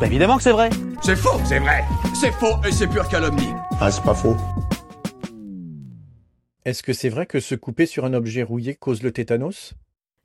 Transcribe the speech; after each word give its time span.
Bah 0.00 0.06
évidemment 0.06 0.38
que 0.38 0.42
c'est 0.42 0.52
vrai. 0.52 0.70
C'est 1.02 1.14
faux, 1.14 1.38
c'est 1.44 1.58
vrai. 1.58 1.84
C'est 2.14 2.32
faux 2.32 2.56
et 2.66 2.72
c'est 2.72 2.86
pure 2.86 3.06
calomnie. 3.06 3.52
Ah, 3.82 3.90
c'est 3.90 4.02
pas 4.02 4.14
faux. 4.14 4.34
Est-ce 6.64 6.82
que 6.82 6.94
c'est 6.94 7.10
vrai 7.10 7.26
que 7.26 7.38
se 7.38 7.54
couper 7.54 7.84
sur 7.84 8.06
un 8.06 8.14
objet 8.14 8.42
rouillé 8.42 8.74
cause 8.74 9.02
le 9.02 9.12
tétanos? 9.12 9.74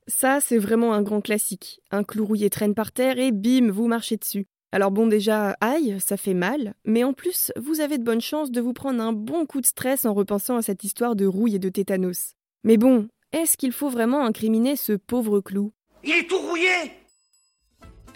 Ça, 0.08 0.40
c'est 0.40 0.58
vraiment 0.58 0.94
un 0.94 1.02
grand 1.02 1.20
classique. 1.20 1.82
Un 1.92 2.06
clou 2.06 2.26
rouillé 2.26 2.50
traîne 2.50 2.74
par 2.74 2.94
terre 2.94 3.20
et 3.20 3.34
bim, 3.34 3.70
vous 3.70 3.88
marchez 3.88 4.16
dessus. 4.16 4.46
Alors 4.72 4.92
bon 4.92 5.08
déjà, 5.08 5.58
aïe, 5.60 5.98
ça 6.00 6.16
fait 6.16 6.34
mal, 6.34 6.74
mais 6.86 7.04
en 7.04 7.12
plus, 7.12 7.52
vous 7.58 7.82
avez 7.82 7.98
de 7.98 8.04
bonnes 8.04 8.22
chances 8.22 8.52
de 8.52 8.62
vous 8.62 8.74
prendre 8.74 9.04
un 9.04 9.12
bon 9.12 9.46
coup 9.46 9.60
de 9.60 9.66
stress 9.66 10.06
en 10.06 10.14
repensant 10.14 10.56
à 10.56 10.62
cette 10.62 10.86
histoire 10.86 11.18
de 11.18 11.26
rouille 11.26 11.56
et 11.56 11.60
de 11.60 11.70
tétanos. 11.70 12.36
Mais 12.64 12.78
bon, 12.78 13.10
est-ce 13.34 13.58
qu'il 13.58 13.74
faut 13.74 13.90
vraiment 13.90 14.24
incriminer 14.24 14.78
ce 14.78 14.94
pauvre 14.94 15.42
clou? 15.42 15.74
Il 16.06 16.12
est 16.12 16.30
tout 16.30 16.40
rouillé 16.40 16.70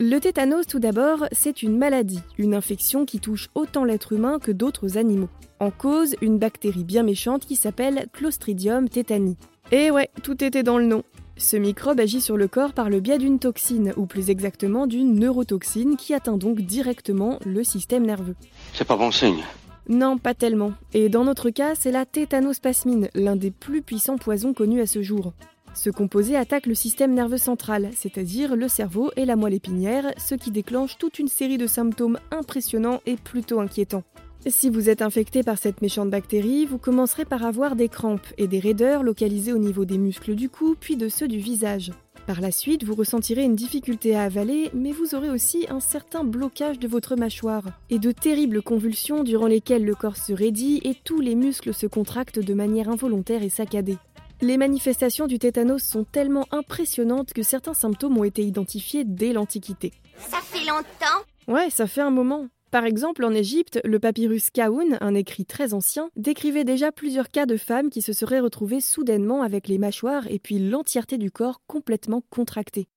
Le 0.02 0.18
tétanos, 0.20 0.66
tout 0.66 0.80
d'abord, 0.80 1.26
c'est 1.34 1.62
une 1.62 1.78
maladie, 1.78 2.22
une 2.38 2.54
infection 2.54 3.06
qui 3.06 3.20
touche 3.20 3.50
autant 3.54 3.84
l'être 3.84 4.14
humain 4.14 4.40
que 4.40 4.54
d'autres 4.54 4.98
animaux. 4.98 5.28
En 5.60 5.72
cause, 5.72 6.16
une 6.22 6.38
bactérie 6.38 6.86
bien 6.86 7.04
méchante 7.04 7.46
qui 7.46 7.58
s'appelle 7.58 8.08
Clostridium 8.14 8.88
tetani. 8.88 9.36
Et 9.74 9.92
ouais, 9.92 10.10
tout 10.24 10.42
était 10.42 10.64
dans 10.64 10.78
le 10.78 10.86
nom. 10.86 11.04
Ce 11.36 11.58
microbe 11.58 12.00
agit 12.00 12.22
sur 12.22 12.38
le 12.38 12.48
corps 12.48 12.72
par 12.72 12.90
le 12.90 13.02
biais 13.02 13.18
d'une 13.18 13.40
toxine, 13.40 13.92
ou 13.98 14.06
plus 14.06 14.30
exactement 14.30 14.88
d'une 14.88 15.20
neurotoxine 15.20 15.98
qui 15.98 16.14
atteint 16.14 16.38
donc 16.38 16.62
directement 16.62 17.38
le 17.46 17.66
système 17.66 18.06
nerveux. 18.06 18.38
C'est 18.74 18.88
pas 18.88 18.96
bon 18.96 19.12
signe. 19.12 19.44
Non, 19.90 20.18
pas 20.18 20.34
tellement. 20.34 20.72
Et 20.94 21.10
dans 21.10 21.26
notre 21.26 21.50
cas, 21.50 21.76
c'est 21.76 21.92
la 21.92 22.06
tétanospasmine, 22.06 23.10
l'un 23.16 23.36
des 23.36 23.52
plus 23.52 23.82
puissants 23.82 24.18
poisons 24.18 24.54
connus 24.54 24.80
à 24.80 24.88
ce 24.88 25.02
jour. 25.02 25.34
Ce 25.74 25.90
composé 25.90 26.36
attaque 26.36 26.66
le 26.66 26.76
système 26.76 27.14
nerveux 27.14 27.38
central, 27.38 27.90
c'est-à-dire 27.96 28.56
le 28.56 28.68
cerveau 28.68 29.12
et 29.16 29.26
la 29.26 29.36
moelle 29.36 29.54
épinière, 29.54 30.12
ce 30.18 30.36
qui 30.36 30.52
déclenche 30.52 30.98
toute 30.98 31.20
une 31.20 31.28
série 31.28 31.58
de 31.58 31.68
symptômes 31.68 32.20
impressionnants 32.32 33.02
et 33.06 33.16
plutôt 33.16 33.60
inquiétants. 33.60 34.04
Si 34.48 34.70
vous 34.70 34.90
êtes 34.90 35.02
infecté 35.02 35.44
par 35.44 35.58
cette 35.58 35.82
méchante 35.82 36.10
bactérie, 36.10 36.66
vous 36.66 36.78
commencerez 36.78 37.26
par 37.26 37.44
avoir 37.44 37.76
des 37.76 37.90
crampes 37.90 38.28
et 38.38 38.48
des 38.48 38.60
raideurs 38.60 39.04
localisées 39.04 39.52
au 39.52 39.58
niveau 39.58 39.84
des 39.84 39.98
muscles 39.98 40.36
du 40.36 40.50
cou 40.50 40.76
puis 40.80 40.96
de 40.96 41.10
ceux 41.10 41.28
du 41.28 41.40
visage. 41.40 41.92
Par 42.26 42.42
la 42.42 42.52
suite, 42.52 42.84
vous 42.84 42.94
ressentirez 42.94 43.44
une 43.44 43.56
difficulté 43.56 44.16
à 44.16 44.22
avaler, 44.22 44.70
mais 44.74 44.92
vous 44.92 45.16
aurez 45.16 45.32
aussi 45.32 45.66
un 45.70 45.80
certain 45.80 46.24
blocage 46.24 46.78
de 46.78 46.88
votre 46.88 47.16
mâchoire 47.16 47.64
et 47.90 47.98
de 47.98 48.12
terribles 48.12 48.62
convulsions 48.62 49.24
durant 49.24 49.48
lesquelles 49.48 49.84
le 49.84 49.96
corps 49.96 50.16
se 50.16 50.32
raidit 50.32 50.80
et 50.84 50.96
tous 51.04 51.22
les 51.22 51.34
muscles 51.34 51.74
se 51.74 51.88
contractent 51.88 52.40
de 52.40 52.54
manière 52.54 52.88
involontaire 52.88 53.42
et 53.42 53.50
saccadée. 53.50 53.98
Les 54.42 54.56
manifestations 54.56 55.28
du 55.28 55.38
tétanos 55.38 55.84
sont 55.84 56.06
tellement 56.06 56.46
impressionnantes 56.52 57.34
que 57.34 57.44
certains 57.44 57.74
symptômes 57.74 58.18
ont 58.18 58.24
été 58.24 58.42
identifiés 58.42 59.04
dès 59.04 59.34
l'Antiquité. 59.34 59.92
Ça 60.18 60.38
fait 60.42 60.66
longtemps 60.66 61.26
Ouais, 61.50 61.70
ça 61.70 61.88
fait 61.88 62.00
un 62.00 62.10
moment. 62.10 62.48
Par 62.72 62.86
exemple, 62.86 63.26
en 63.26 63.32
Égypte, 63.32 63.82
le 63.84 64.00
papyrus 64.00 64.50
Kaoun, 64.50 64.98
un 65.02 65.14
écrit 65.14 65.46
très 65.46 65.74
ancien, 65.74 66.10
décrivait 66.16 66.64
déjà 66.64 66.94
plusieurs 66.94 67.30
cas 67.30 67.46
de 67.46 67.58
femmes 67.58 67.90
qui 67.90 68.02
se 68.02 68.14
seraient 68.14 68.40
retrouvées 68.40 68.80
soudainement 68.80 69.42
avec 69.42 69.68
les 69.68 69.78
mâchoires 69.78 70.28
et 70.30 70.40
puis 70.40 70.58
l'entièreté 70.58 71.18
du 71.18 71.32
corps 71.32 71.62
complètement 71.68 72.24
contractée. 72.30 72.88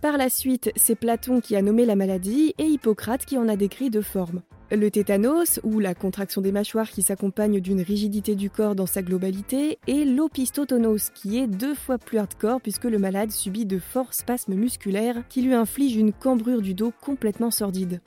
Par 0.00 0.16
la 0.16 0.28
suite, 0.30 0.70
c'est 0.76 0.94
Platon 0.94 1.40
qui 1.40 1.56
a 1.56 1.62
nommé 1.62 1.84
la 1.84 1.96
maladie 1.96 2.54
et 2.58 2.66
Hippocrate 2.66 3.24
qui 3.24 3.36
en 3.36 3.48
a 3.48 3.56
décrit 3.56 3.90
deux 3.90 4.00
formes. 4.00 4.42
Le 4.70 4.90
tétanos, 4.92 5.58
ou 5.64 5.80
la 5.80 5.94
contraction 5.94 6.40
des 6.40 6.52
mâchoires 6.52 6.90
qui 6.90 7.02
s'accompagne 7.02 7.58
d'une 7.58 7.80
rigidité 7.80 8.36
du 8.36 8.48
corps 8.48 8.76
dans 8.76 8.86
sa 8.86 9.02
globalité, 9.02 9.78
et 9.88 10.04
l'opistotonos, 10.04 11.10
qui 11.14 11.38
est 11.38 11.48
deux 11.48 11.74
fois 11.74 11.98
plus 11.98 12.18
hardcore 12.18 12.60
puisque 12.60 12.84
le 12.84 12.98
malade 12.98 13.32
subit 13.32 13.66
de 13.66 13.80
forts 13.80 14.14
spasmes 14.14 14.54
musculaires 14.54 15.24
qui 15.28 15.42
lui 15.42 15.54
infligent 15.54 15.96
une 15.96 16.12
cambrure 16.12 16.62
du 16.62 16.74
dos 16.74 16.92
complètement 17.00 17.50
sordide. 17.50 18.00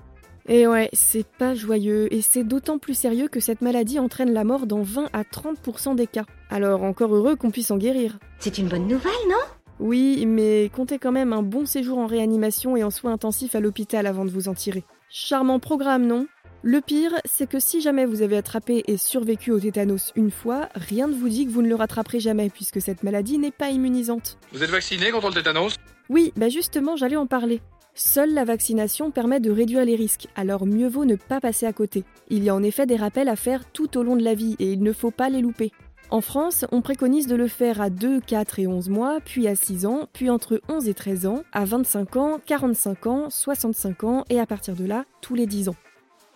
Et 0.47 0.67
ouais, 0.67 0.89
c'est 0.93 1.27
pas 1.27 1.55
joyeux, 1.55 2.13
et 2.13 2.21
c'est 2.21 2.45
d'autant 2.45 2.77
plus 2.77 2.93
sérieux 2.93 3.27
que 3.27 3.41
cette 3.41 3.61
maladie 3.61 3.99
entraîne 3.99 4.31
la 4.31 4.45
mort 4.45 4.65
dans 4.65 4.81
20 4.81 5.09
à 5.11 5.23
30% 5.23 5.95
des 5.95 6.07
cas. 6.07 6.25
Alors 6.49 6.83
encore 6.83 7.13
heureux 7.13 7.35
qu'on 7.35 7.51
puisse 7.51 7.71
en 7.71 7.77
guérir. 7.77 8.17
C'est 8.39 8.57
une 8.57 8.69
bonne 8.69 8.87
nouvelle, 8.87 9.11
non? 9.27 9.60
Oui, 9.81 10.27
mais 10.27 10.69
comptez 10.75 10.99
quand 10.99 11.11
même 11.11 11.33
un 11.33 11.41
bon 11.41 11.65
séjour 11.65 11.97
en 11.97 12.05
réanimation 12.05 12.77
et 12.77 12.83
en 12.83 12.91
soins 12.91 13.13
intensifs 13.13 13.55
à 13.55 13.59
l'hôpital 13.59 14.05
avant 14.05 14.25
de 14.25 14.29
vous 14.29 14.47
en 14.47 14.53
tirer. 14.53 14.83
Charmant 15.09 15.59
programme, 15.59 16.05
non? 16.05 16.27
Le 16.61 16.81
pire, 16.81 17.15
c'est 17.25 17.49
que 17.49 17.59
si 17.59 17.81
jamais 17.81 18.05
vous 18.05 18.21
avez 18.21 18.37
attrapé 18.37 18.83
et 18.85 18.97
survécu 18.97 19.49
au 19.49 19.59
tétanos 19.59 20.11
une 20.15 20.29
fois, 20.29 20.69
rien 20.75 21.07
ne 21.07 21.15
vous 21.15 21.29
dit 21.29 21.47
que 21.47 21.51
vous 21.51 21.63
ne 21.63 21.67
le 21.67 21.73
rattraperez 21.73 22.19
jamais 22.19 22.51
puisque 22.51 22.79
cette 22.79 23.01
maladie 23.01 23.39
n'est 23.39 23.49
pas 23.49 23.71
immunisante. 23.71 24.37
Vous 24.53 24.61
êtes 24.61 24.69
vacciné 24.69 25.09
contre 25.09 25.29
le 25.29 25.33
tétanos? 25.33 25.75
Oui, 26.09 26.31
bah 26.35 26.49
justement, 26.49 26.95
j'allais 26.95 27.15
en 27.15 27.25
parler. 27.25 27.59
Seule 27.95 28.35
la 28.35 28.45
vaccination 28.45 29.09
permet 29.09 29.39
de 29.39 29.49
réduire 29.49 29.83
les 29.83 29.95
risques, 29.95 30.27
alors 30.35 30.67
mieux 30.67 30.87
vaut 30.87 31.05
ne 31.05 31.15
pas 31.15 31.41
passer 31.41 31.65
à 31.65 31.73
côté. 31.73 32.03
Il 32.29 32.43
y 32.43 32.49
a 32.49 32.55
en 32.55 32.61
effet 32.61 32.85
des 32.85 32.95
rappels 32.95 33.29
à 33.29 33.35
faire 33.35 33.65
tout 33.71 33.97
au 33.97 34.03
long 34.03 34.15
de 34.15 34.23
la 34.23 34.35
vie 34.35 34.55
et 34.59 34.71
il 34.71 34.83
ne 34.83 34.93
faut 34.93 35.11
pas 35.11 35.29
les 35.29 35.41
louper. 35.41 35.71
En 36.11 36.19
France, 36.19 36.65
on 36.73 36.81
préconise 36.81 37.25
de 37.25 37.37
le 37.37 37.47
faire 37.47 37.79
à 37.79 37.89
2, 37.89 38.19
4 38.19 38.59
et 38.59 38.67
11 38.67 38.89
mois, 38.89 39.19
puis 39.23 39.47
à 39.47 39.55
6 39.55 39.85
ans, 39.85 40.09
puis 40.11 40.29
entre 40.29 40.61
11 40.67 40.89
et 40.89 40.93
13 40.93 41.25
ans, 41.25 41.43
à 41.53 41.63
25 41.63 42.17
ans, 42.17 42.41
45 42.45 43.07
ans, 43.07 43.29
65 43.29 44.03
ans 44.03 44.25
et 44.29 44.37
à 44.37 44.45
partir 44.45 44.75
de 44.75 44.83
là, 44.83 45.05
tous 45.21 45.35
les 45.35 45.45
10 45.45 45.69
ans. 45.69 45.75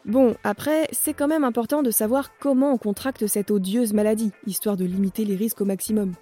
Bon, 0.05 0.33
après, 0.45 0.87
c'est 0.93 1.13
quand 1.13 1.27
même 1.27 1.43
important 1.43 1.83
de 1.83 1.91
savoir 1.91 2.37
comment 2.39 2.71
on 2.71 2.77
contracte 2.77 3.27
cette 3.27 3.51
odieuse 3.51 3.91
maladie, 3.91 4.31
histoire 4.47 4.77
de 4.77 4.85
limiter 4.85 5.25
les 5.25 5.35
risques 5.35 5.59
au 5.59 5.65
maximum. 5.65 6.13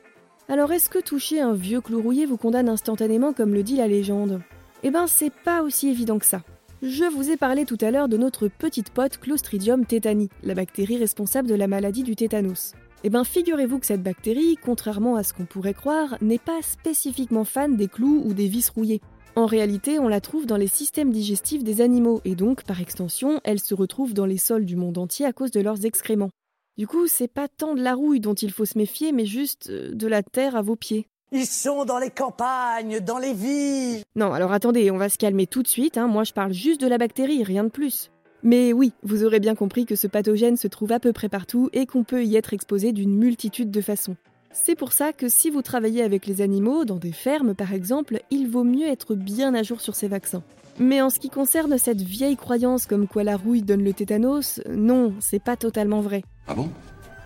Alors 0.50 0.72
est-ce 0.72 0.90
que 0.90 1.00
toucher 1.00 1.40
un 1.40 1.54
vieux 1.54 1.80
clou 1.80 2.02
rouillé 2.02 2.26
vous 2.26 2.38
condamne 2.38 2.70
instantanément 2.70 3.34
comme 3.34 3.54
le 3.54 3.62
dit 3.62 3.78
la 3.78 3.88
légende? 3.88 4.42
Eh 4.82 4.90
ben, 4.90 5.06
c'est 5.06 5.32
pas 5.32 5.62
aussi 5.62 5.90
évident 5.90 6.18
que 6.18 6.26
ça. 6.26 6.42
Je 6.82 7.06
vous 7.06 7.30
ai 7.30 7.38
parlé 7.38 7.66
tout 7.66 7.78
à 7.82 7.92
l'heure 7.92 8.10
de 8.10 8.18
notre 8.18 8.48
petite 8.48 8.90
pote 8.90 9.20
Clostridium 9.20 9.86
tetani, 9.86 10.30
la 10.42 10.56
bactérie 10.56 10.98
responsable 10.98 11.48
de 11.48 11.56
la 11.56 11.68
maladie 11.68 12.04
du 12.04 12.16
tétanos. 12.16 12.74
Eh 13.06 13.10
ben, 13.10 13.26
figurez-vous 13.26 13.80
que 13.80 13.86
cette 13.86 14.02
bactérie, 14.02 14.56
contrairement 14.56 15.18
à 15.18 15.24
ce 15.24 15.34
qu'on 15.34 15.46
pourrait 15.46 15.74
croire, 15.74 16.16
n'est 16.22 16.40
pas 16.40 16.62
spécifiquement 16.62 17.44
fan 17.44 17.76
des 17.76 17.90
clous 17.90 18.22
ou 18.24 18.34
des 18.34 18.48
vis 18.48 18.70
rouillées. 18.70 19.02
En 19.36 19.46
réalité, 19.46 20.00
on 20.00 20.08
la 20.08 20.22
trouve 20.22 20.46
dans 20.46 20.56
les 20.56 20.68
systèmes 20.68 21.12
digestifs 21.12 21.66
des 21.66 21.82
animaux, 21.82 22.22
et 22.24 22.36
donc, 22.36 22.64
par 22.64 22.80
extension, 22.80 23.42
elle 23.44 23.60
se 23.60 23.74
retrouve 23.74 24.14
dans 24.14 24.26
les 24.26 24.38
sols 24.38 24.64
du 24.64 24.78
monde 24.78 24.98
entier 24.98 25.26
à 25.26 25.34
cause 25.34 25.52
de 25.52 25.60
leurs 25.60 25.86
excréments. 25.86 26.30
Du 26.78 26.88
coup, 26.88 27.08
c'est 27.08 27.28
pas 27.28 27.50
tant 27.50 27.76
de 27.76 27.84
la 27.84 27.94
rouille 27.94 28.22
dont 28.22 28.36
il 28.36 28.52
faut 28.52 28.66
se 28.66 28.78
méfier, 28.78 29.12
mais 29.12 29.26
juste 29.26 29.70
euh, 29.70 29.92
de 29.94 30.08
la 30.08 30.24
terre 30.24 30.56
à 30.56 30.62
vos 30.62 30.78
pieds. 30.78 31.08
Ils 31.34 31.46
sont 31.46 31.84
dans 31.84 32.00
les 32.00 32.10
campagnes, 32.10 33.00
dans 33.02 33.18
les 33.18 33.34
villes. 33.34 34.04
Non, 34.16 34.34
alors 34.34 34.54
attendez, 34.54 34.92
on 34.92 34.98
va 34.98 35.10
se 35.10 35.18
calmer 35.18 35.46
tout 35.46 35.62
de 35.62 35.68
suite. 35.68 35.98
Hein. 35.98 36.08
Moi, 36.08 36.24
je 36.24 36.32
parle 36.32 36.54
juste 36.54 36.80
de 36.80 36.88
la 36.88 36.98
bactérie, 36.98 37.44
rien 37.44 37.66
de 37.66 37.70
plus. 37.70 38.12
Mais 38.44 38.74
oui, 38.74 38.92
vous 39.04 39.24
aurez 39.24 39.40
bien 39.40 39.56
compris 39.56 39.86
que 39.86 39.96
ce 39.96 40.08
pathogène 40.08 40.58
se 40.58 40.68
trouve 40.68 40.92
à 40.92 41.00
peu 41.00 41.14
près 41.14 41.30
partout 41.30 41.70
et 41.72 41.86
qu'on 41.86 42.04
peut 42.04 42.26
y 42.26 42.36
être 42.36 42.54
exposé 42.54 42.92
d'une 42.92 43.16
multitude 43.16 43.72
de 43.72 43.82
façons. 43.82 44.18
C'est 44.52 44.76
pour 44.76 44.92
ça 44.92 45.14
que 45.14 45.30
si 45.30 45.50
vous 45.50 45.62
travaillez 45.62 46.04
avec 46.04 46.28
les 46.28 46.42
animaux, 46.42 46.86
dans 46.86 46.98
des 46.98 47.14
fermes 47.14 47.56
par 47.56 47.74
exemple, 47.74 48.20
il 48.30 48.50
vaut 48.50 48.66
mieux 48.66 48.88
être 48.88 49.16
bien 49.16 49.56
à 49.56 49.64
jour 49.64 49.82
sur 49.82 49.96
ces 49.96 50.08
vaccins. 50.08 50.44
Mais 50.78 51.02
en 51.02 51.10
ce 51.10 51.20
qui 51.20 51.30
concerne 51.30 51.78
cette 51.78 52.02
vieille 52.02 52.36
croyance 52.36 52.86
comme 52.86 53.08
quoi 53.08 53.24
la 53.24 53.38
rouille 53.38 53.62
donne 53.62 53.84
le 53.84 53.94
tétanos, 53.94 54.60
non, 54.70 55.14
c'est 55.20 55.42
pas 55.42 55.56
totalement 55.56 56.02
vrai. 56.02 56.24
Ah 56.48 56.54
bon? 56.54 56.70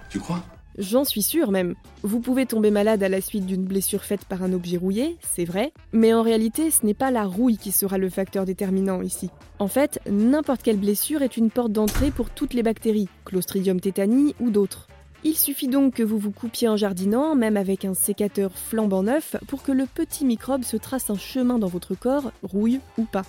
Tu 0.09 0.19
crois? 0.19 0.43
J'en 0.77 1.03
suis 1.03 1.23
sûre 1.23 1.51
même. 1.51 1.73
Vous 2.03 2.19
pouvez 2.19 2.45
tomber 2.45 2.69
malade 2.69 3.01
à 3.01 3.09
la 3.09 3.19
suite 3.19 3.47
d'une 3.47 3.65
blessure 3.65 4.03
faite 4.03 4.25
par 4.25 4.43
un 4.43 4.53
objet 4.53 4.77
rouillé, 4.77 5.17
c'est 5.21 5.45
vrai, 5.45 5.73
mais 5.91 6.13
en 6.13 6.21
réalité 6.21 6.69
ce 6.69 6.85
n'est 6.85 6.93
pas 6.93 7.09
la 7.09 7.25
rouille 7.25 7.57
qui 7.57 7.71
sera 7.71 7.97
le 7.97 8.09
facteur 8.09 8.45
déterminant 8.45 9.01
ici. 9.01 9.31
En 9.57 9.67
fait, 9.67 9.99
n'importe 10.07 10.61
quelle 10.61 10.77
blessure 10.77 11.23
est 11.23 11.35
une 11.35 11.49
porte 11.49 11.71
d'entrée 11.71 12.11
pour 12.11 12.29
toutes 12.29 12.53
les 12.53 12.61
bactéries, 12.61 13.09
Clostridium 13.25 13.79
tetani 13.79 14.35
ou 14.39 14.51
d'autres. 14.51 14.87
Il 15.23 15.35
suffit 15.35 15.67
donc 15.67 15.95
que 15.95 16.03
vous 16.03 16.19
vous 16.19 16.31
coupiez 16.31 16.69
en 16.69 16.77
jardinant, 16.77 17.33
même 17.33 17.57
avec 17.57 17.83
un 17.83 17.95
sécateur 17.95 18.51
flambant 18.53 19.01
neuf, 19.01 19.35
pour 19.47 19.63
que 19.63 19.71
le 19.71 19.87
petit 19.87 20.25
microbe 20.25 20.63
se 20.63 20.77
trace 20.77 21.09
un 21.09 21.17
chemin 21.17 21.57
dans 21.57 21.67
votre 21.67 21.95
corps, 21.95 22.31
rouille 22.43 22.79
ou 22.99 23.05
pas. 23.05 23.23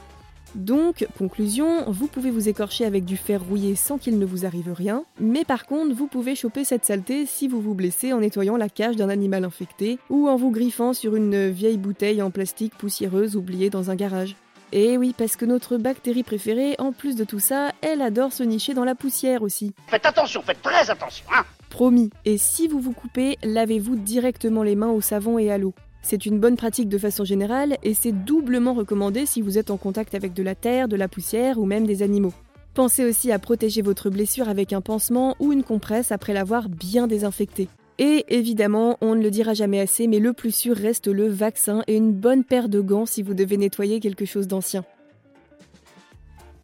Donc, 0.55 1.07
conclusion, 1.17 1.85
vous 1.91 2.07
pouvez 2.07 2.31
vous 2.31 2.49
écorcher 2.49 2.85
avec 2.85 3.05
du 3.05 3.17
fer 3.17 3.43
rouillé 3.43 3.75
sans 3.75 3.99
qu'il 3.99 4.19
ne 4.19 4.27
vous 4.27 4.47
arrive 4.47 4.73
rien, 4.73 5.05
mais 5.21 5.45
par 5.45 5.67
contre, 5.67 5.95
vous 5.95 6.07
pouvez 6.07 6.35
choper 6.35 6.65
cette 6.65 6.85
saleté 6.85 7.27
si 7.27 7.49
vous 7.49 7.61
vous 7.61 7.75
blessez 7.75 8.13
en 8.13 8.21
nettoyant 8.21 8.57
la 8.57 8.69
cage 8.69 8.97
d'un 8.97 9.09
animal 9.09 9.45
infecté 9.45 9.99
ou 10.11 10.29
en 10.29 10.37
vous 10.37 10.51
griffant 10.51 10.93
sur 10.93 11.17
une 11.17 11.49
vieille 11.49 11.79
bouteille 11.79 12.23
en 12.23 12.31
plastique 12.31 12.77
poussiéreuse 12.77 13.37
oubliée 13.37 13.71
dans 13.71 13.91
un 13.91 13.95
garage. 13.95 14.37
Et 14.73 14.99
oui, 14.99 15.15
parce 15.17 15.37
que 15.37 15.47
notre 15.47 15.79
bactérie 15.79 16.23
préférée, 16.23 16.75
en 16.79 16.93
plus 16.93 17.17
de 17.17 17.25
tout 17.25 17.39
ça, 17.39 17.73
elle 17.81 18.03
adore 18.03 18.33
se 18.33 18.43
nicher 18.43 18.75
dans 18.75 18.85
la 18.85 18.95
poussière 18.95 19.43
aussi. 19.43 19.73
Faites 19.87 20.05
attention, 20.05 20.43
faites 20.43 20.61
très 20.63 20.91
attention, 20.91 21.25
hein 21.35 21.45
Promis. 21.71 22.11
Et 22.25 22.39
si 22.39 22.69
vous 22.69 22.81
vous 22.81 22.93
coupez, 22.93 23.39
lavez-vous 23.43 23.97
directement 23.97 24.63
les 24.63 24.75
mains 24.75 24.91
au 24.91 25.01
savon 25.01 25.39
et 25.39 25.51
à 25.51 25.59
l'eau. 25.59 25.75
C'est 26.03 26.27
une 26.27 26.39
bonne 26.39 26.57
pratique 26.57 26.89
de 26.89 26.99
façon 26.99 27.25
générale 27.25 27.77
et 27.83 27.95
c'est 27.95 28.13
doublement 28.13 28.75
recommandé 28.75 29.27
si 29.27 29.43
vous 29.43 29.59
êtes 29.59 29.71
en 29.71 29.77
contact 29.77 30.15
avec 30.15 30.33
de 30.33 30.43
la 30.43 30.55
terre, 30.55 30.89
de 30.89 30.97
la 30.97 31.09
poussière 31.09 31.59
ou 31.59 31.67
même 31.67 31.87
des 31.87 32.03
animaux. 32.03 32.33
Pensez 32.75 33.05
aussi 33.05 33.33
à 33.33 33.39
protéger 33.39 33.83
votre 33.83 34.09
blessure 34.09 34.49
avec 34.49 34.73
un 34.73 34.81
pansement 34.81 35.35
ou 35.41 35.53
une 35.53 35.65
compresse 35.65 36.13
après 36.13 36.33
l'avoir 36.33 36.69
bien 36.69 37.07
désinfectée. 37.07 37.69
Et 37.99 38.25
évidemment, 38.29 38.97
on 39.01 39.17
ne 39.17 39.23
le 39.23 39.31
dira 39.31 39.55
jamais 39.55 39.81
assez, 39.81 40.07
mais 40.07 40.21
le 40.21 40.33
plus 40.33 40.55
sûr 40.55 40.77
reste 40.77 41.09
le 41.09 41.27
vaccin 41.27 41.83
et 41.89 41.97
une 41.97 42.13
bonne 42.13 42.45
paire 42.45 42.69
de 42.69 42.81
gants 42.81 43.07
si 43.07 43.23
vous 43.23 43.35
devez 43.35 43.57
nettoyer 43.57 43.99
quelque 43.99 44.25
chose 44.25 44.47
d'ancien. 44.47 44.85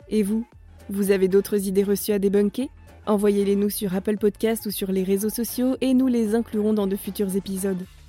Et 0.08 0.22
vous 0.22 0.46
Vous 0.88 1.10
avez 1.10 1.26
d'autres 1.26 1.66
idées 1.66 1.82
reçues 1.82 2.12
à 2.12 2.20
débunker? 2.20 2.68
Envoyez-les 3.06 3.56
nous 3.56 3.70
sur 3.70 3.94
Apple 3.94 4.16
Podcast 4.16 4.66
ou 4.66 4.70
sur 4.70 4.92
les 4.92 5.02
réseaux 5.02 5.30
sociaux 5.30 5.76
et 5.80 5.92
nous 5.92 6.06
les 6.06 6.36
inclurons 6.36 6.72
dans 6.72 6.86
de 6.86 6.96
futurs 6.96 7.34
épisodes. 7.34 7.84